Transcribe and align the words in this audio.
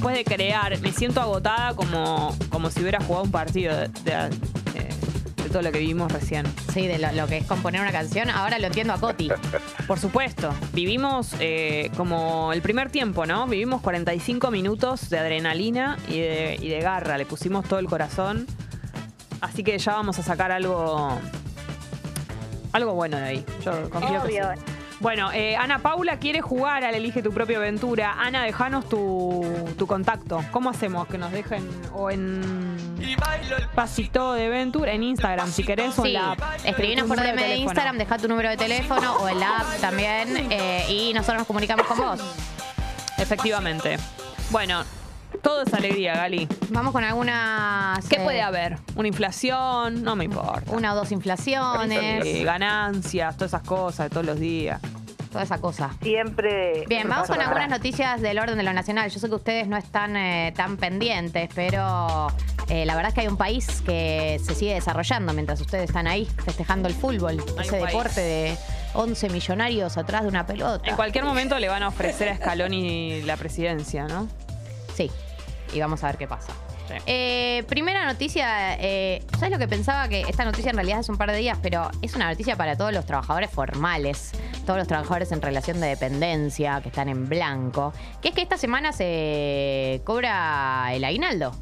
después 0.00 0.16
de 0.16 0.24
crear, 0.24 0.80
me 0.80 0.92
siento 0.92 1.20
agotada 1.20 1.74
como, 1.74 2.34
como 2.48 2.70
si 2.70 2.80
hubiera 2.80 3.04
jugado 3.04 3.24
un 3.24 3.30
partido 3.30 3.76
de, 3.76 3.88
de- 3.88 4.30
de 5.42 5.50
todo 5.50 5.60
lo 5.60 5.70
que 5.72 5.78
vivimos 5.80 6.10
recién. 6.10 6.46
Sí, 6.72 6.86
de 6.86 6.98
lo, 6.98 7.12
lo 7.12 7.26
que 7.26 7.36
es 7.38 7.44
componer 7.44 7.82
una 7.82 7.92
canción. 7.92 8.30
Ahora 8.30 8.58
lo 8.58 8.68
entiendo 8.68 8.94
a 8.94 8.98
Coti. 8.98 9.28
Por 9.86 9.98
supuesto, 9.98 10.54
vivimos 10.72 11.34
eh, 11.38 11.90
como 11.98 12.50
el 12.54 12.62
primer 12.62 12.88
tiempo, 12.90 13.26
¿no? 13.26 13.46
Vivimos 13.46 13.82
45 13.82 14.50
minutos 14.50 15.10
de 15.10 15.18
adrenalina 15.18 15.98
y 16.08 16.20
de, 16.20 16.56
y 16.62 16.68
de 16.70 16.80
garra, 16.80 17.18
le 17.18 17.26
pusimos 17.26 17.66
todo 17.68 17.78
el 17.78 17.86
corazón. 17.86 18.46
Así 19.42 19.62
que 19.62 19.76
ya 19.78 19.92
vamos 19.92 20.18
a 20.18 20.22
sacar 20.22 20.50
algo, 20.50 21.18
algo 22.72 22.94
bueno 22.94 23.18
de 23.18 23.24
ahí. 23.24 23.44
Yo 23.64 23.90
confío 23.90 24.22
que 24.22 24.28
sí. 24.32 24.38
Bueno, 25.00 25.32
eh, 25.32 25.56
Ana 25.56 25.78
Paula 25.78 26.18
quiere 26.18 26.42
jugar 26.42 26.84
al 26.84 26.94
Elige 26.94 27.22
tu 27.22 27.32
propia 27.32 27.56
aventura. 27.56 28.16
Ana, 28.18 28.44
dejanos 28.44 28.86
tu, 28.86 29.42
tu 29.78 29.86
contacto. 29.86 30.44
¿Cómo 30.50 30.68
hacemos? 30.68 31.06
Que 31.08 31.16
nos 31.16 31.32
dejen 31.32 31.66
o 31.94 32.10
en 32.10 32.42
Pasito 33.74 34.34
de 34.34 34.46
Aventura, 34.46 34.92
en 34.92 35.02
Instagram, 35.02 35.50
si 35.50 35.64
querés, 35.64 35.98
o 35.98 36.02
en 36.02 36.06
Sí, 36.08 36.12
la 36.12 36.32
app. 36.32 36.40
escribinos 36.64 37.08
por 37.08 37.16
DM 37.18 37.34
de. 37.36 37.56
Instagram, 37.56 37.96
deja 37.96 38.18
tu 38.18 38.28
número 38.28 38.50
de 38.50 38.58
teléfono 38.58 39.14
o 39.16 39.28
en 39.28 39.40
la 39.40 39.58
app 39.60 39.80
también 39.80 40.36
eh, 40.50 40.84
y 40.90 41.12
nosotros 41.14 41.38
nos 41.38 41.46
comunicamos 41.46 41.86
con 41.86 41.96
vos. 41.96 42.20
Efectivamente. 43.16 43.96
Bueno, 44.50 44.82
todo 45.42 45.62
es 45.62 45.72
alegría, 45.74 46.14
Gali. 46.14 46.46
Vamos 46.70 46.92
con 46.92 47.04
algunas... 47.04 48.06
¿Qué 48.08 48.16
eh, 48.16 48.24
puede 48.24 48.42
haber? 48.42 48.78
¿Una 48.96 49.08
inflación? 49.08 50.02
No 50.02 50.16
me 50.16 50.24
importa. 50.24 50.70
Una 50.72 50.92
o 50.92 50.96
dos 50.96 51.10
Eh, 51.10 51.14
inflaciones, 51.14 52.44
ganancias, 52.44 53.34
todas 53.36 53.50
esas 53.50 53.62
cosas 53.62 54.06
de 54.06 54.10
todos 54.10 54.26
los 54.26 54.38
días. 54.38 54.80
toda 55.30 55.44
esa 55.44 55.58
cosa. 55.58 55.90
Siempre. 56.02 56.84
Bien, 56.88 57.08
vamos 57.08 57.28
con 57.28 57.40
algunas 57.40 57.68
noticias 57.68 58.20
del 58.20 58.38
orden 58.38 58.56
de 58.56 58.64
lo 58.64 58.72
nacional. 58.72 59.10
Yo 59.10 59.20
sé 59.20 59.28
que 59.28 59.34
ustedes 59.36 59.68
no 59.68 59.76
están 59.76 60.16
eh, 60.16 60.52
tan 60.56 60.76
pendientes, 60.76 61.48
pero 61.54 62.26
eh, 62.68 62.84
la 62.84 62.96
verdad 62.96 63.10
es 63.10 63.14
que 63.14 63.20
hay 63.22 63.28
un 63.28 63.36
país 63.36 63.80
que 63.86 64.40
se 64.44 64.54
sigue 64.56 64.74
desarrollando 64.74 65.32
mientras 65.32 65.60
ustedes 65.60 65.84
están 65.84 66.06
ahí 66.08 66.26
festejando 66.44 66.88
el 66.88 66.94
fútbol, 66.94 67.42
Hay 67.58 67.66
ese 67.66 67.76
deporte 67.76 68.20
de 68.20 68.56
11 68.94 69.28
millonarios 69.30 69.96
atrás 69.98 70.22
de 70.22 70.28
una 70.28 70.46
pelota. 70.46 70.90
En 70.90 70.96
cualquier 70.96 71.24
momento 71.24 71.56
le 71.60 71.68
van 71.68 71.84
a 71.84 71.88
ofrecer 71.88 72.28
a 72.28 72.36
Scaloni 72.36 73.22
la 73.22 73.36
presidencia, 73.36 74.08
¿no? 74.08 74.26
Sí, 74.96 75.12
y 75.72 75.80
vamos 75.80 76.02
a 76.04 76.08
ver 76.08 76.16
qué 76.16 76.26
pasa. 76.26 76.52
Sí. 76.88 76.94
Eh, 77.06 77.64
primera 77.68 78.04
noticia, 78.04 78.74
eh, 78.80 79.22
¿sabes 79.34 79.52
lo 79.52 79.58
que 79.58 79.68
pensaba? 79.68 80.08
Que 80.08 80.22
esta 80.22 80.44
noticia 80.44 80.70
en 80.70 80.76
realidad 80.76 81.00
es 81.00 81.08
un 81.08 81.16
par 81.16 81.30
de 81.30 81.38
días, 81.38 81.58
pero 81.62 81.88
es 82.02 82.14
una 82.16 82.28
noticia 82.28 82.56
para 82.56 82.76
todos 82.76 82.92
los 82.92 83.06
trabajadores 83.06 83.50
formales, 83.50 84.32
todos 84.66 84.78
los 84.78 84.88
trabajadores 84.88 85.30
en 85.30 85.40
relación 85.40 85.80
de 85.80 85.86
dependencia 85.86 86.80
que 86.80 86.88
están 86.88 87.08
en 87.08 87.28
blanco, 87.28 87.92
que 88.20 88.30
es 88.30 88.34
que 88.34 88.42
esta 88.42 88.56
semana 88.56 88.92
se 88.92 90.02
cobra 90.04 90.88
el 90.92 91.04
aguinaldo. 91.04 91.54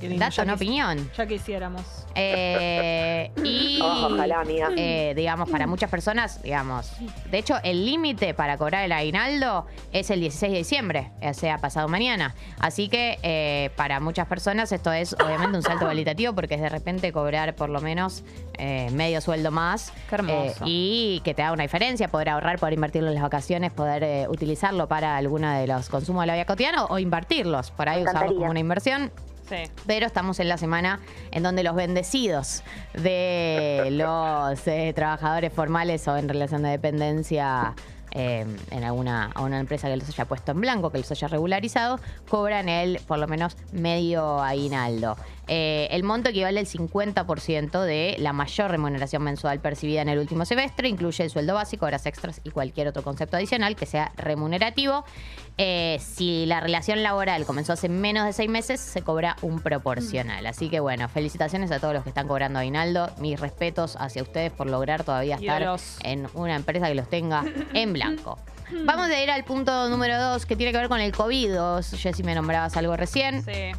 Qué 0.00 0.08
lindo. 0.08 0.24
Dato, 0.24 0.36
Ya 0.36 0.44
no 0.44 0.52
quis- 0.52 0.56
opinión. 0.56 1.10
Ya 1.16 1.26
quisiéramos. 1.26 1.82
Eh, 2.14 3.30
y 3.44 3.78
Ojalá, 3.82 4.40
amiga. 4.40 4.70
eh, 4.76 5.12
digamos, 5.16 5.48
para 5.50 5.66
muchas 5.66 5.90
personas, 5.90 6.42
digamos, 6.42 6.90
de 7.30 7.38
hecho, 7.38 7.56
el 7.62 7.84
límite 7.84 8.34
para 8.34 8.56
cobrar 8.56 8.84
el 8.84 8.92
aguinaldo 8.92 9.66
es 9.92 10.10
el 10.10 10.20
16 10.20 10.52
de 10.52 10.58
diciembre, 10.58 11.10
o 11.20 11.34
sea, 11.34 11.58
pasado 11.58 11.86
mañana. 11.88 12.34
Así 12.60 12.88
que 12.88 13.18
eh, 13.22 13.70
para 13.76 14.00
muchas 14.00 14.26
personas 14.26 14.72
esto 14.72 14.92
es 14.92 15.14
obviamente 15.14 15.56
un 15.56 15.62
salto 15.62 15.84
cualitativo 15.84 16.34
porque 16.34 16.54
es 16.54 16.60
de 16.60 16.68
repente 16.68 17.12
cobrar 17.12 17.54
por 17.54 17.68
lo 17.68 17.80
menos 17.80 18.24
eh, 18.58 18.88
medio 18.92 19.20
sueldo 19.20 19.50
más. 19.50 19.92
Qué 20.08 20.14
hermoso. 20.14 20.64
eh, 20.64 20.68
y 20.68 21.20
que 21.24 21.34
te 21.34 21.42
da 21.42 21.52
una 21.52 21.62
diferencia, 21.64 22.08
poder 22.08 22.30
ahorrar, 22.30 22.58
poder 22.58 22.74
invertirlo 22.74 23.08
en 23.08 23.14
las 23.14 23.22
vacaciones, 23.22 23.72
poder 23.72 24.02
eh, 24.02 24.26
utilizarlo 24.28 24.88
para 24.88 25.16
alguno 25.16 25.52
de 25.52 25.66
los 25.66 25.88
consumos 25.88 26.22
de 26.22 26.26
la 26.28 26.34
vida 26.34 26.46
cotidiana 26.46 26.84
o 26.86 26.98
invertirlos, 26.98 27.70
por 27.70 27.88
ahí 27.88 27.96
Me 28.02 28.02
usarlo 28.08 28.20
como 28.20 28.30
encantaría. 28.32 28.50
una 28.50 28.60
inversión. 28.60 29.12
Sí. 29.48 29.70
Pero 29.86 30.06
estamos 30.06 30.40
en 30.40 30.48
la 30.48 30.56
semana 30.56 31.00
en 31.30 31.42
donde 31.42 31.62
los 31.62 31.74
bendecidos 31.74 32.62
de 32.94 33.88
los 33.92 34.66
eh, 34.66 34.92
trabajadores 34.94 35.52
formales 35.52 36.06
o 36.08 36.16
en 36.16 36.28
relación 36.28 36.62
de 36.62 36.70
dependencia 36.70 37.74
eh, 38.16 38.46
en 38.70 38.84
alguna 38.84 39.32
a 39.34 39.42
una 39.42 39.58
empresa 39.58 39.88
que 39.88 39.96
los 39.96 40.08
haya 40.08 40.24
puesto 40.24 40.52
en 40.52 40.60
blanco, 40.60 40.90
que 40.90 40.98
los 40.98 41.10
haya 41.10 41.26
regularizado, 41.26 41.98
cobran 42.28 42.68
el 42.68 43.00
por 43.00 43.18
lo 43.18 43.26
menos 43.26 43.56
medio 43.72 44.40
aguinaldo. 44.40 45.16
Eh, 45.46 45.88
el 45.90 46.04
monto 46.04 46.30
equivale 46.30 46.58
al 46.60 46.66
50% 46.66 47.82
de 47.82 48.16
la 48.18 48.32
mayor 48.32 48.70
remuneración 48.70 49.22
mensual 49.22 49.60
percibida 49.60 50.02
en 50.02 50.08
el 50.08 50.18
último 50.18 50.44
semestre, 50.44 50.88
incluye 50.88 51.24
el 51.24 51.30
sueldo 51.30 51.54
básico, 51.54 51.86
horas 51.86 52.06
extras 52.06 52.40
y 52.44 52.50
cualquier 52.50 52.88
otro 52.88 53.02
concepto 53.02 53.36
adicional 53.36 53.76
que 53.76 53.86
sea 53.86 54.12
remunerativo. 54.16 55.04
Eh, 55.56 55.98
si 56.00 56.46
la 56.46 56.60
relación 56.60 57.02
laboral 57.02 57.44
comenzó 57.44 57.74
hace 57.74 57.88
menos 57.88 58.24
de 58.24 58.32
seis 58.32 58.50
meses, 58.50 58.80
se 58.80 59.02
cobra 59.02 59.36
un 59.42 59.60
proporcional. 59.60 60.46
Así 60.46 60.68
que 60.68 60.80
bueno, 60.80 61.08
felicitaciones 61.08 61.70
a 61.70 61.78
todos 61.78 61.94
los 61.94 62.02
que 62.02 62.08
están 62.08 62.26
cobrando 62.26 62.58
aguinaldo. 62.58 63.10
Mis 63.18 63.38
respetos 63.38 63.96
hacia 63.96 64.22
ustedes 64.22 64.50
por 64.50 64.68
lograr 64.68 65.04
todavía 65.04 65.36
estar 65.36 65.78
en 66.02 66.26
una 66.34 66.56
empresa 66.56 66.88
que 66.88 66.94
los 66.94 67.08
tenga 67.08 67.44
en 67.74 67.92
blanco. 67.92 68.38
Vamos 68.84 69.10
a 69.10 69.22
ir 69.22 69.30
al 69.30 69.44
punto 69.44 69.88
número 69.88 70.18
dos, 70.18 70.46
que 70.46 70.56
tiene 70.56 70.72
que 70.72 70.78
ver 70.78 70.88
con 70.88 71.00
el 71.00 71.12
COVID. 71.12 71.54
Jessy, 71.96 72.22
me 72.22 72.34
nombrabas 72.34 72.76
algo 72.76 72.96
recién. 72.96 73.44
Sí. 73.44 73.72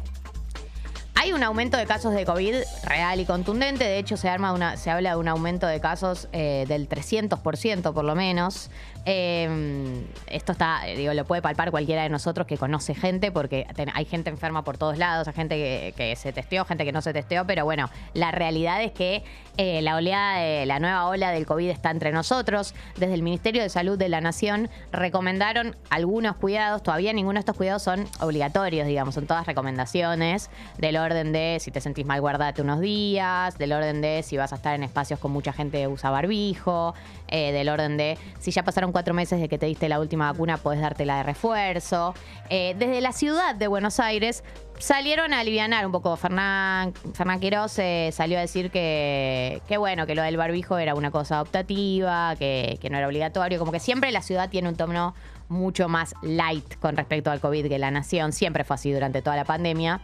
Hay 1.26 1.32
un 1.32 1.42
aumento 1.42 1.76
de 1.76 1.86
casos 1.86 2.14
de 2.14 2.24
COVID 2.24 2.54
real 2.84 3.18
y 3.18 3.24
contundente. 3.24 3.82
De 3.82 3.98
hecho, 3.98 4.16
se, 4.16 4.28
arma 4.28 4.76
se 4.76 4.92
habla 4.92 5.10
de 5.10 5.16
un 5.16 5.26
aumento 5.26 5.66
de 5.66 5.80
casos 5.80 6.28
eh, 6.30 6.66
del 6.68 6.88
300% 6.88 7.92
por 7.92 8.04
lo 8.04 8.14
menos. 8.14 8.70
Eh, 9.06 10.04
esto 10.28 10.52
está, 10.52 10.88
eh, 10.88 10.96
digo, 10.96 11.14
lo 11.14 11.24
puede 11.24 11.42
palpar 11.42 11.72
cualquiera 11.72 12.04
de 12.04 12.10
nosotros 12.10 12.46
que 12.46 12.56
conoce 12.56 12.94
gente, 12.94 13.32
porque 13.32 13.66
hay 13.94 14.04
gente 14.04 14.30
enferma 14.30 14.62
por 14.62 14.78
todos 14.78 14.98
lados, 14.98 15.26
hay 15.26 15.34
gente 15.34 15.56
que, 15.56 15.94
que 15.96 16.14
se 16.14 16.32
testeó, 16.32 16.64
gente 16.64 16.84
que 16.84 16.92
no 16.92 17.02
se 17.02 17.12
testeó, 17.12 17.44
pero 17.44 17.64
bueno, 17.64 17.90
la 18.14 18.30
realidad 18.30 18.80
es 18.82 18.92
que 18.92 19.24
eh, 19.58 19.80
la 19.80 19.96
oleada 19.96 20.38
de 20.38 20.66
la 20.66 20.78
nueva 20.80 21.06
ola 21.06 21.30
del 21.30 21.46
COVID 21.46 21.70
está 21.70 21.90
entre 21.90 22.12
nosotros. 22.12 22.74
Desde 22.96 23.14
el 23.14 23.22
Ministerio 23.22 23.62
de 23.62 23.70
Salud 23.70 23.96
de 23.96 24.08
la 24.10 24.20
Nación 24.20 24.68
recomendaron 24.92 25.76
algunos 25.88 26.36
cuidados, 26.36 26.82
todavía 26.82 27.12
ninguno 27.12 27.34
de 27.34 27.40
estos 27.40 27.56
cuidados 27.56 27.82
son 27.82 28.06
obligatorios, 28.20 28.86
digamos, 28.86 29.14
son 29.14 29.26
todas 29.26 29.46
recomendaciones 29.46 30.50
del 30.76 30.98
orden 30.98 31.15
de 31.24 31.58
si 31.60 31.70
te 31.70 31.80
sentís 31.80 32.06
mal, 32.06 32.20
guardate 32.20 32.62
unos 32.62 32.80
días, 32.80 33.56
del 33.58 33.72
orden 33.72 34.00
de 34.00 34.22
si 34.22 34.36
vas 34.36 34.52
a 34.52 34.56
estar 34.56 34.74
en 34.74 34.82
espacios 34.82 35.18
con 35.18 35.32
mucha 35.32 35.52
gente, 35.52 35.88
usa 35.88 36.10
barbijo, 36.10 36.94
eh, 37.28 37.52
del 37.52 37.68
orden 37.68 37.96
de 37.96 38.18
si 38.38 38.50
ya 38.50 38.62
pasaron 38.62 38.92
cuatro 38.92 39.14
meses 39.14 39.40
de 39.40 39.48
que 39.48 39.58
te 39.58 39.66
diste 39.66 39.88
la 39.88 39.98
última 40.00 40.30
vacuna, 40.30 40.58
puedes 40.58 40.80
dártela 40.80 41.16
de 41.16 41.22
refuerzo. 41.22 42.14
Eh, 42.50 42.74
desde 42.78 43.00
la 43.00 43.12
ciudad 43.12 43.54
de 43.54 43.66
Buenos 43.66 43.98
Aires 43.98 44.44
salieron 44.78 45.32
a 45.32 45.40
alivianar 45.40 45.86
un 45.86 45.92
poco. 45.92 46.16
Fernán, 46.16 46.92
Fernán 47.14 47.40
eh, 47.42 48.10
salió 48.12 48.38
a 48.38 48.40
decir 48.40 48.70
que, 48.70 49.62
que 49.68 49.76
bueno, 49.76 50.06
que 50.06 50.14
lo 50.14 50.22
del 50.22 50.36
barbijo 50.36 50.78
era 50.78 50.94
una 50.94 51.10
cosa 51.10 51.40
optativa, 51.42 52.34
que, 52.36 52.78
que 52.80 52.90
no 52.90 52.98
era 52.98 53.06
obligatorio, 53.06 53.58
como 53.58 53.72
que 53.72 53.80
siempre 53.80 54.10
la 54.12 54.22
ciudad 54.22 54.50
tiene 54.50 54.68
un 54.68 54.76
tono 54.76 55.14
mucho 55.48 55.88
más 55.88 56.14
light 56.22 56.76
con 56.80 56.96
respecto 56.96 57.30
al 57.30 57.40
COVID 57.40 57.68
que 57.68 57.78
la 57.78 57.90
nación, 57.90 58.32
siempre 58.32 58.64
fue 58.64 58.74
así 58.74 58.92
durante 58.92 59.22
toda 59.22 59.36
la 59.36 59.44
pandemia. 59.44 60.00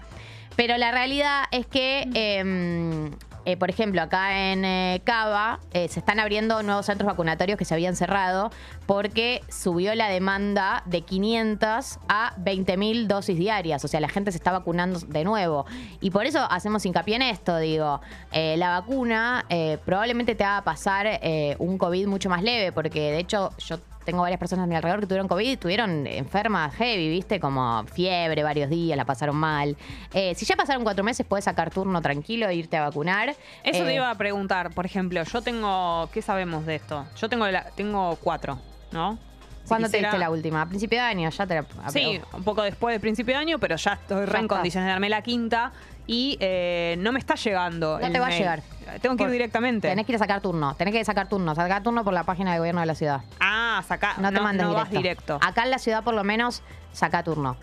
Pero 0.56 0.76
la 0.76 0.90
realidad 0.90 1.44
es 1.50 1.66
que, 1.66 2.08
eh, 2.14 3.10
eh, 3.44 3.56
por 3.56 3.70
ejemplo, 3.70 4.00
acá 4.02 4.52
en 4.52 4.64
eh, 4.64 5.00
Cava 5.04 5.60
eh, 5.72 5.88
se 5.88 6.00
están 6.00 6.20
abriendo 6.20 6.62
nuevos 6.62 6.86
centros 6.86 7.06
vacunatorios 7.06 7.58
que 7.58 7.64
se 7.64 7.74
habían 7.74 7.96
cerrado 7.96 8.50
porque 8.86 9.42
subió 9.48 9.94
la 9.94 10.08
demanda 10.08 10.82
de 10.86 11.02
500 11.02 11.98
a 12.08 12.34
20.000 12.36 13.06
dosis 13.06 13.36
diarias. 13.36 13.84
O 13.84 13.88
sea, 13.88 14.00
la 14.00 14.08
gente 14.08 14.32
se 14.32 14.38
está 14.38 14.52
vacunando 14.52 15.00
de 15.00 15.24
nuevo. 15.24 15.66
Y 16.00 16.10
por 16.10 16.26
eso 16.26 16.40
hacemos 16.50 16.84
hincapié 16.86 17.16
en 17.16 17.22
esto. 17.22 17.58
Digo, 17.58 18.00
la 18.32 18.80
vacuna 18.80 19.46
probablemente 19.84 20.34
te 20.34 20.44
haga 20.44 20.62
pasar 20.62 21.20
un 21.58 21.78
COVID 21.78 22.06
mucho 22.06 22.28
más 22.28 22.42
leve 22.42 22.72
porque, 22.72 23.12
de 23.12 23.18
hecho, 23.18 23.50
yo 23.58 23.78
tengo 24.04 24.22
varias 24.22 24.38
personas 24.38 24.64
a 24.64 24.66
mi 24.66 24.74
alrededor 24.74 25.00
que 25.00 25.06
tuvieron 25.06 25.28
COVID 25.28 25.46
y 25.46 25.52
estuvieron 25.52 26.06
enfermas 26.06 26.74
heavy, 26.74 27.08
¿viste? 27.08 27.40
Como 27.40 27.84
fiebre 27.92 28.42
varios 28.42 28.68
días, 28.70 28.96
la 28.96 29.04
pasaron 29.04 29.36
mal. 29.36 29.76
Eh, 30.12 30.34
si 30.34 30.44
ya 30.44 30.56
pasaron 30.56 30.82
cuatro 30.84 31.04
meses, 31.04 31.26
puedes 31.26 31.44
sacar 31.44 31.70
turno 31.70 32.00
tranquilo 32.02 32.48
e 32.48 32.54
irte 32.54 32.76
a 32.76 32.82
vacunar. 32.82 33.30
Eso 33.64 33.82
Eh, 33.82 33.86
te 33.86 33.94
iba 33.94 34.10
a 34.10 34.14
preguntar, 34.16 34.70
por 34.74 34.86
ejemplo, 34.86 35.22
yo 35.22 35.42
tengo, 35.42 36.08
¿qué 36.12 36.22
sabemos 36.22 36.66
de 36.66 36.76
esto? 36.76 37.06
Yo 37.16 37.28
tengo 37.28 37.46
la- 37.48 37.64
tengo 37.76 38.16
cuatro, 38.22 38.58
¿no? 38.92 39.18
Si 39.62 39.68
¿Cuándo 39.68 39.86
te 39.86 39.92
quisiera- 39.92 40.08
diste 40.08 40.18
la 40.18 40.30
última? 40.30 40.62
A 40.62 40.66
principio 40.66 40.98
de 40.98 41.04
año, 41.04 41.30
ya 41.30 41.46
te 41.46 41.54
la... 41.54 41.64
Sí, 41.88 42.20
un 42.32 42.42
poco 42.42 42.62
después 42.62 42.94
del 42.94 43.00
principio 43.00 43.34
de 43.34 43.40
año, 43.40 43.58
pero 43.60 43.76
ya 43.76 43.92
estoy 43.92 44.26
re 44.26 44.40
en 44.40 44.48
condiciones 44.48 44.86
de 44.86 44.90
darme 44.90 45.08
la 45.08 45.22
quinta 45.22 45.70
y 46.06 46.36
eh, 46.40 46.96
no 46.98 47.12
me 47.12 47.18
está 47.18 47.34
llegando. 47.34 47.98
No 47.98 48.06
el 48.06 48.12
te 48.12 48.18
va 48.18 48.26
a 48.26 48.30
llegar. 48.30 48.62
Tengo 49.00 49.16
que 49.16 49.22
ir 49.22 49.28
Por- 49.28 49.30
directamente. 49.30 49.88
Tenés 49.88 50.04
que 50.06 50.12
ir 50.12 50.16
a 50.16 50.18
sacar 50.18 50.40
turno, 50.40 50.74
tenés 50.74 50.92
que 50.94 51.04
sacar 51.04 51.28
turno, 51.28 51.54
sacar 51.54 51.82
turno 51.82 52.04
por 52.04 52.12
la 52.12 52.24
página 52.24 52.52
de 52.52 52.58
gobierno 52.58 52.80
de 52.80 52.86
la 52.86 52.94
ciudad. 52.94 53.20
Ah, 53.40 53.82
saca. 53.86 54.14
No 54.18 54.32
te 54.32 54.40
mandes 54.40 54.66
vas 54.66 54.90
directo. 54.90 55.34
directo. 55.34 55.38
Acá 55.42 55.64
en 55.64 55.70
la 55.70 55.78
ciudad 55.78 56.02
por 56.04 56.14
lo 56.14 56.24
menos 56.24 56.62
saca 56.92 57.22
turno. 57.22 57.56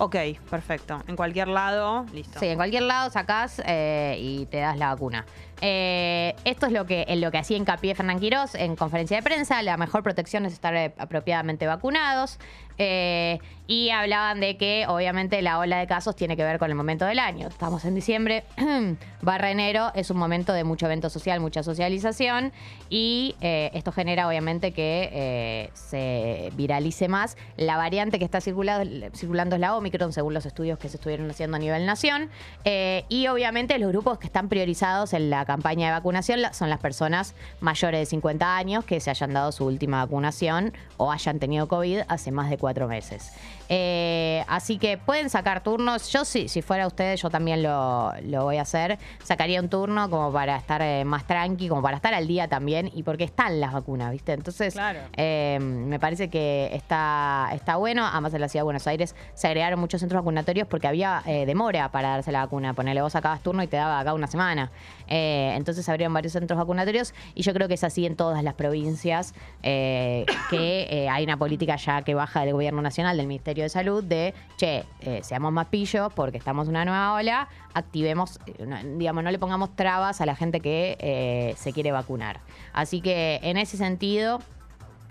Ok, 0.00 0.14
perfecto. 0.48 1.02
En 1.08 1.16
cualquier 1.16 1.48
lado, 1.48 2.06
listo. 2.12 2.38
Sí, 2.38 2.46
en 2.46 2.54
cualquier 2.56 2.84
lado 2.84 3.10
sacás 3.10 3.60
eh, 3.66 4.16
y 4.20 4.46
te 4.46 4.58
das 4.58 4.78
la 4.78 4.90
vacuna. 4.94 5.26
Eh, 5.60 6.36
esto 6.44 6.66
es 6.66 6.72
lo 6.72 6.86
que, 6.86 7.04
en 7.08 7.20
lo 7.20 7.32
que 7.32 7.38
hacía 7.38 7.56
hincapié 7.56 7.96
Fernán 7.96 8.20
Quirós 8.20 8.54
en 8.54 8.76
conferencia 8.76 9.16
de 9.16 9.24
prensa. 9.24 9.60
La 9.62 9.76
mejor 9.76 10.04
protección 10.04 10.46
es 10.46 10.52
estar 10.52 10.72
eh, 10.76 10.94
apropiadamente 10.98 11.66
vacunados. 11.66 12.38
Eh, 12.78 13.40
y 13.68 13.90
hablaban 13.90 14.40
de 14.40 14.56
que 14.56 14.86
obviamente 14.88 15.42
la 15.42 15.58
ola 15.58 15.78
de 15.78 15.86
casos 15.86 16.16
tiene 16.16 16.36
que 16.38 16.42
ver 16.42 16.58
con 16.58 16.70
el 16.70 16.74
momento 16.74 17.04
del 17.04 17.18
año. 17.18 17.48
Estamos 17.48 17.84
en 17.84 17.94
diciembre, 17.94 18.44
barra 19.22 19.50
enero, 19.50 19.92
es 19.94 20.10
un 20.10 20.16
momento 20.16 20.54
de 20.54 20.64
mucho 20.64 20.86
evento 20.86 21.10
social, 21.10 21.38
mucha 21.38 21.62
socialización 21.62 22.52
y 22.88 23.36
esto 23.40 23.92
genera 23.92 24.26
obviamente 24.26 24.72
que 24.72 25.70
se 25.74 26.50
viralice 26.56 27.08
más. 27.08 27.36
La 27.58 27.76
variante 27.76 28.18
que 28.18 28.24
está 28.24 28.40
circulando, 28.40 29.56
es 29.56 29.60
la 29.60 29.76
Omicron, 29.76 30.14
según 30.14 30.32
los 30.32 30.46
estudios 30.46 30.78
que 30.78 30.88
se 30.88 30.96
estuvieron 30.96 31.30
haciendo 31.30 31.58
a 31.58 31.60
nivel 31.60 31.84
nación. 31.84 32.30
y 32.64 33.26
obviamente 33.26 33.78
los 33.78 33.92
grupos 33.92 34.18
que 34.18 34.26
están 34.26 34.48
priorizados 34.48 35.12
en 35.12 35.28
la 35.28 35.44
campaña 35.44 35.88
de 35.88 35.92
vacunación 35.92 36.40
son 36.52 36.70
las 36.70 36.80
personas 36.80 37.34
mayores 37.60 38.00
de 38.00 38.06
50 38.06 38.56
años 38.56 38.86
que 38.86 38.98
se 39.00 39.10
hayan 39.10 39.34
dado 39.34 39.52
su 39.52 39.66
última 39.66 40.02
vacunación 40.02 40.72
o 40.96 41.12
hayan 41.12 41.38
tenido 41.38 41.68
COVID 41.68 42.00
hace 42.08 42.30
más 42.30 42.48
de 42.48 42.56
cuatro 42.56 42.88
meses. 42.88 43.32
Eh, 43.68 44.44
así 44.48 44.78
que 44.78 44.98
pueden 44.98 45.30
sacar 45.30 45.62
turnos. 45.62 46.10
Yo 46.10 46.24
sí, 46.24 46.48
si 46.48 46.62
fuera 46.62 46.86
ustedes, 46.86 47.20
yo 47.20 47.30
también 47.30 47.62
lo, 47.62 48.12
voy 48.42 48.56
a 48.56 48.62
hacer. 48.62 48.98
Sacaría 49.22 49.60
un 49.60 49.68
turno 49.68 50.08
como 50.08 50.32
para 50.32 50.56
estar 50.56 50.80
eh, 50.82 51.04
más 51.04 51.26
tranqui, 51.26 51.68
como 51.68 51.82
para 51.82 51.96
estar 51.96 52.14
al 52.14 52.26
día 52.26 52.48
también 52.48 52.90
y 52.94 53.02
porque 53.02 53.24
están 53.24 53.60
las 53.60 53.72
vacunas, 53.72 54.10
¿viste? 54.12 54.32
Entonces, 54.32 54.74
eh, 55.16 55.58
me 55.60 55.98
parece 56.00 56.28
que 56.28 56.70
está, 56.72 57.50
está 57.52 57.76
bueno. 57.76 58.06
Además, 58.06 58.32
en 58.34 58.40
la 58.40 58.48
ciudad 58.48 58.62
de 58.62 58.64
Buenos 58.64 58.86
Aires 58.86 59.14
se 59.34 59.46
agregaron 59.46 59.78
muchos 59.80 60.00
centros 60.00 60.22
vacunatorios 60.22 60.66
porque 60.66 60.88
había 60.88 61.22
demora 61.46 61.90
para 61.90 62.10
darse 62.10 62.32
la 62.32 62.40
vacuna. 62.40 62.74
Ponele, 62.74 63.02
vos 63.02 63.12
sacabas 63.12 63.42
turno 63.42 63.62
y 63.62 63.66
te 63.66 63.76
daba 63.76 64.00
acá 64.00 64.14
una 64.14 64.26
semana. 64.26 64.70
entonces, 65.06 65.84
se 65.84 65.90
abrieron 65.90 66.14
varios 66.14 66.32
centros 66.32 66.58
vacunatorios 66.58 67.14
y 67.34 67.42
yo 67.42 67.52
creo 67.52 67.68
que 67.68 67.74
es 67.74 67.84
así 67.84 68.06
en 68.06 68.16
todas 68.16 68.42
las 68.42 68.54
provincias 68.54 69.34
que 69.62 71.08
hay 71.10 71.24
una 71.24 71.36
política 71.36 71.76
ya 71.76 72.02
que 72.02 72.14
baja 72.14 72.40
del 72.40 72.52
gobierno 72.52 72.82
nacional, 72.82 73.16
del 73.16 73.26
Ministerio 73.26 73.57
de 73.64 73.68
Salud 73.68 74.04
de, 74.04 74.34
che, 74.56 74.84
eh, 75.00 75.20
seamos 75.22 75.52
más 75.52 75.66
pillos 75.66 76.12
porque 76.14 76.38
estamos 76.38 76.66
en 76.66 76.70
una 76.70 76.84
nueva 76.84 77.14
ola, 77.14 77.48
activemos, 77.74 78.38
eh, 78.46 78.94
digamos, 78.96 79.24
no 79.24 79.30
le 79.30 79.38
pongamos 79.38 79.74
trabas 79.76 80.20
a 80.20 80.26
la 80.26 80.36
gente 80.36 80.60
que 80.60 80.96
eh, 81.00 81.54
se 81.56 81.72
quiere 81.72 81.92
vacunar. 81.92 82.40
Así 82.72 83.00
que 83.00 83.40
en 83.42 83.56
ese 83.56 83.76
sentido... 83.76 84.40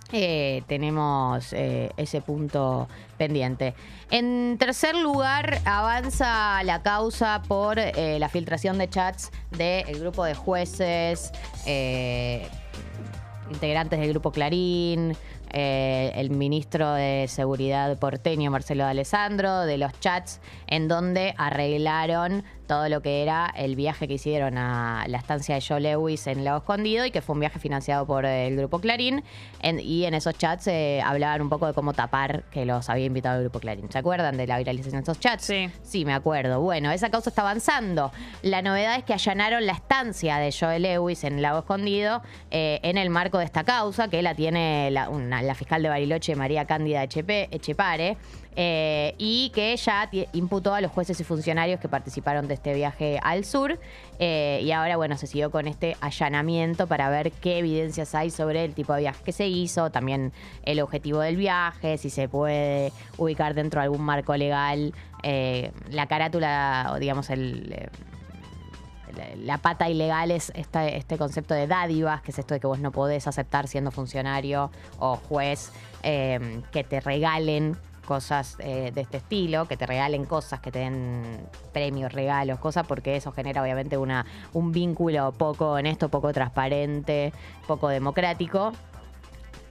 tenemos 0.09 1.51
ese 1.51 2.21
punto 2.21 2.87
pendiente. 3.17 3.73
En 4.09 4.55
tercer 4.57 4.95
lugar, 4.95 5.59
avanza 5.65 6.63
la 6.63 6.81
causa 6.81 7.41
por 7.45 7.75
la 7.75 8.29
filtración 8.29 8.77
de 8.77 8.87
chats 8.89 9.31
del 9.51 9.99
grupo 9.99 10.23
de 10.23 10.33
jueces, 10.33 11.33
integrantes 13.51 13.99
del 13.99 14.11
grupo 14.11 14.31
Clarín, 14.31 15.17
eh, 15.51 16.11
el 16.15 16.29
ministro 16.29 16.93
de 16.93 17.25
Seguridad 17.27 17.97
porteño, 17.97 18.51
Marcelo 18.51 18.83
de 18.83 18.91
Alessandro, 18.91 19.61
de 19.61 19.77
los 19.77 19.97
chats 19.99 20.39
en 20.67 20.87
donde 20.87 21.33
arreglaron 21.37 22.43
todo 22.67 22.89
lo 22.89 23.01
que 23.01 23.23
era 23.23 23.51
el 23.55 23.75
viaje 23.75 24.07
que 24.07 24.15
hicieron 24.15 24.57
a 24.57 25.05
la 25.07 25.17
estancia 25.17 25.55
de 25.55 25.61
Joe 25.65 25.79
Lewis 25.79 26.27
en 26.27 26.43
Lago 26.43 26.57
Escondido 26.57 27.05
y 27.05 27.11
que 27.11 27.21
fue 27.21 27.33
un 27.33 27.39
viaje 27.39 27.59
financiado 27.59 28.05
por 28.05 28.25
el 28.25 28.57
grupo 28.57 28.79
Clarín. 28.79 29.23
y 29.63 30.03
en 30.03 30.13
esos 30.13 30.37
chats 30.37 30.67
eh, 30.67 31.01
hablaban 31.03 31.41
un 31.41 31.49
poco 31.49 31.65
de 31.65 31.73
cómo 31.73 31.93
tapar 31.93 32.43
que 32.51 32.65
los 32.65 32.89
había 32.89 33.05
invitado 33.05 33.37
el 33.37 33.43
grupo 33.43 33.59
Clarín. 33.59 33.89
¿Se 33.89 33.97
acuerdan 33.97 34.37
de 34.37 34.45
la 34.45 34.57
viralización 34.57 35.01
de 35.01 35.03
esos 35.03 35.19
chats? 35.19 35.45
Sí. 35.45 35.69
Sí, 35.81 36.05
me 36.05 36.13
acuerdo. 36.13 36.59
Bueno, 36.59 36.91
esa 36.91 37.09
causa 37.09 37.29
está 37.29 37.41
avanzando. 37.41 38.11
La 38.41 38.61
novedad 38.61 38.97
es 38.97 39.03
que 39.05 39.13
allanaron 39.13 39.65
la 39.65 39.73
estancia 39.73 40.37
de 40.37 40.53
Joe 40.57 40.79
Lewis 40.79 41.23
en 41.23 41.41
Lago 41.41 41.59
Escondido 41.59 42.21
eh, 42.51 42.79
en 42.83 42.97
el 42.97 43.09
marco 43.09 43.37
de 43.37 43.45
esta 43.45 43.63
causa, 43.63 44.09
que 44.09 44.21
la 44.21 44.35
tiene 44.35 44.91
la, 44.91 45.09
la 45.41 45.55
fiscal 45.55 45.81
de 45.83 45.89
Bariloche, 45.89 46.35
María 46.35 46.65
Cándida 46.65 47.03
Echepare. 47.03 48.17
Eh, 48.59 49.13
y 49.19 49.51
que 49.53 49.77
ya 49.77 50.09
imputó 50.33 50.73
a 50.73 50.81
los 50.81 50.91
jueces 50.91 51.19
y 51.19 51.23
funcionarios 51.23 51.79
que 51.79 51.87
participaron 51.87 52.47
de 52.47 52.55
este 52.55 52.73
viaje 52.73 53.19
al 53.21 53.45
sur. 53.45 53.79
Eh, 54.17 54.61
y 54.63 54.71
ahora, 54.71 54.97
bueno, 54.97 55.15
se 55.15 55.27
siguió 55.27 55.51
con 55.51 55.67
este 55.67 55.95
allanamiento 56.01 56.87
para 56.87 57.07
ver 57.11 57.31
qué 57.31 57.59
evidencias 57.59 58.15
hay 58.15 58.31
sobre 58.31 58.65
el 58.65 58.73
tipo 58.73 58.95
de 58.95 59.01
viaje 59.01 59.23
que 59.23 59.31
se 59.31 59.47
hizo, 59.47 59.91
también 59.91 60.33
el 60.63 60.81
objetivo 60.81 61.19
del 61.19 61.35
viaje, 61.35 61.99
si 61.99 62.09
se 62.09 62.27
puede 62.27 62.91
ubicar 63.17 63.53
dentro 63.53 63.79
de 63.79 63.85
algún 63.85 64.01
marco 64.01 64.35
legal 64.35 64.91
eh, 65.21 65.71
la 65.91 66.07
carátula, 66.07 66.91
o 66.93 66.99
digamos, 66.99 67.29
el 67.29 67.89
la 69.37 69.57
pata 69.57 69.89
ilegal 69.89 70.31
es 70.31 70.51
este 70.55 71.17
concepto 71.17 71.53
de 71.53 71.67
dádivas, 71.67 72.21
que 72.21 72.31
es 72.31 72.39
esto 72.39 72.53
de 72.53 72.59
que 72.59 72.67
vos 72.67 72.79
no 72.79 72.91
podés 72.91 73.27
aceptar 73.27 73.67
siendo 73.67 73.91
funcionario 73.91 74.71
o 74.99 75.15
juez 75.15 75.71
que 76.03 76.85
te 76.87 76.99
regalen 77.01 77.77
cosas 78.07 78.55
eh, 78.59 78.91
de 78.95 79.01
este 79.01 79.17
estilo, 79.17 79.67
que 79.67 79.77
te 79.77 79.85
regalen 79.85 80.25
cosas, 80.25 80.61
que 80.61 80.71
te 80.71 80.79
den 80.79 81.45
premios, 81.73 82.13
regalos, 82.13 82.57
cosas, 82.57 82.87
porque 82.87 83.17
eso 83.17 83.31
genera 83.31 83.61
obviamente 83.61 83.97
una, 83.97 84.25
un 84.53 84.71
vínculo 84.71 85.33
poco 85.33 85.73
honesto, 85.73 86.09
poco 86.09 86.33
transparente, 86.33 87.33
poco 87.67 87.89
democrático. 87.89 88.71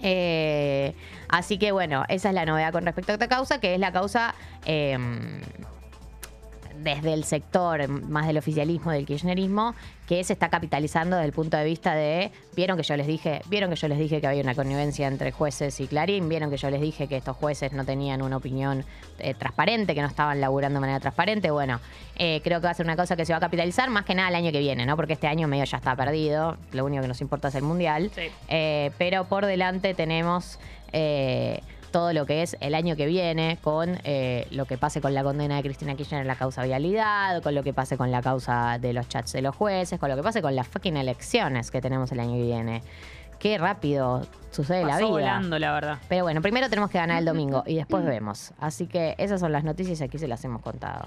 Eh, 0.02 0.94
así 1.28 1.58
que 1.58 1.72
bueno, 1.72 2.04
esa 2.08 2.28
es 2.28 2.34
la 2.34 2.44
novedad 2.44 2.70
con 2.70 2.84
respecto 2.84 3.12
a 3.12 3.14
esta 3.14 3.28
causa, 3.28 3.58
que 3.58 3.74
es 3.74 3.80
la 3.80 3.90
causa 3.90 4.34
desde 6.82 7.12
el 7.12 7.24
sector 7.24 7.88
más 7.88 8.26
del 8.26 8.38
oficialismo, 8.38 8.90
del 8.90 9.06
kirchnerismo, 9.06 9.74
que 10.06 10.22
se 10.22 10.32
está 10.32 10.48
capitalizando 10.48 11.16
desde 11.16 11.26
el 11.26 11.32
punto 11.32 11.56
de 11.56 11.64
vista 11.64 11.94
de, 11.94 12.30
vieron 12.54 12.76
que 12.76 12.84
yo 12.84 12.96
les 12.96 13.06
dije, 13.06 13.42
vieron 13.46 13.70
que 13.70 13.76
yo 13.76 13.88
les 13.88 13.98
dije 13.98 14.20
que 14.20 14.26
había 14.26 14.42
una 14.42 14.54
connivencia 14.54 15.08
entre 15.08 15.32
jueces 15.32 15.80
y 15.80 15.88
Clarín, 15.88 16.28
vieron 16.28 16.50
que 16.50 16.56
yo 16.56 16.70
les 16.70 16.80
dije 16.80 17.08
que 17.08 17.16
estos 17.16 17.36
jueces 17.36 17.72
no 17.72 17.84
tenían 17.84 18.22
una 18.22 18.36
opinión 18.36 18.84
eh, 19.18 19.34
transparente, 19.34 19.94
que 19.94 20.02
no 20.02 20.08
estaban 20.08 20.40
laburando 20.40 20.76
de 20.76 20.80
manera 20.80 21.00
transparente. 21.00 21.50
Bueno, 21.50 21.80
eh, 22.16 22.40
creo 22.44 22.60
que 22.60 22.66
va 22.66 22.70
a 22.70 22.74
ser 22.74 22.86
una 22.86 22.96
cosa 22.96 23.16
que 23.16 23.24
se 23.24 23.32
va 23.32 23.38
a 23.38 23.40
capitalizar 23.40 23.90
más 23.90 24.04
que 24.04 24.14
nada 24.14 24.28
el 24.28 24.36
año 24.36 24.52
que 24.52 24.60
viene, 24.60 24.86
¿no? 24.86 24.96
Porque 24.96 25.14
este 25.14 25.26
año 25.26 25.48
medio 25.48 25.64
ya 25.64 25.78
está 25.78 25.96
perdido, 25.96 26.56
lo 26.72 26.84
único 26.84 27.02
que 27.02 27.08
nos 27.08 27.20
importa 27.20 27.48
es 27.48 27.54
el 27.56 27.62
Mundial. 27.62 28.10
Eh, 28.48 28.92
pero 28.98 29.24
por 29.24 29.44
delante 29.44 29.94
tenemos 29.94 30.58
todo 31.96 32.12
lo 32.12 32.26
que 32.26 32.42
es 32.42 32.58
el 32.60 32.74
año 32.74 32.94
que 32.94 33.06
viene, 33.06 33.56
con 33.62 33.96
eh, 34.04 34.46
lo 34.50 34.66
que 34.66 34.76
pase 34.76 35.00
con 35.00 35.14
la 35.14 35.22
condena 35.22 35.56
de 35.56 35.62
Cristina 35.62 35.94
Kirchner 35.94 36.20
en 36.20 36.26
la 36.26 36.36
causa 36.36 36.62
vialidad, 36.62 37.42
con 37.42 37.54
lo 37.54 37.62
que 37.62 37.72
pase 37.72 37.96
con 37.96 38.10
la 38.10 38.20
causa 38.20 38.78
de 38.78 38.92
los 38.92 39.08
chats 39.08 39.32
de 39.32 39.40
los 39.40 39.56
jueces, 39.56 39.98
con 39.98 40.10
lo 40.10 40.16
que 40.16 40.22
pase 40.22 40.42
con 40.42 40.54
las 40.54 40.68
fucking 40.68 40.98
elecciones 40.98 41.70
que 41.70 41.80
tenemos 41.80 42.12
el 42.12 42.20
año 42.20 42.34
que 42.34 42.42
viene. 42.42 42.82
Qué 43.38 43.56
rápido 43.56 44.26
sucede 44.50 44.84
la 44.84 44.98
vida. 44.98 45.08
volando, 45.08 45.58
la 45.58 45.72
verdad. 45.72 45.98
Pero 46.06 46.24
bueno, 46.24 46.42
primero 46.42 46.68
tenemos 46.68 46.90
que 46.90 46.98
ganar 46.98 47.18
el 47.18 47.24
domingo 47.24 47.62
y 47.64 47.76
después 47.76 48.04
vemos. 48.04 48.52
Así 48.58 48.86
que 48.86 49.14
esas 49.16 49.40
son 49.40 49.52
las 49.52 49.64
noticias 49.64 49.98
y 50.02 50.04
aquí 50.04 50.18
se 50.18 50.28
las 50.28 50.44
hemos 50.44 50.60
contado. 50.60 51.06